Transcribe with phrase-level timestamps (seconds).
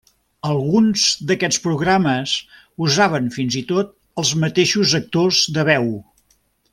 [0.51, 1.01] Alguns
[1.31, 2.33] d'aquests programes
[2.87, 5.91] usaven fins i tot els mateixos actors de veu.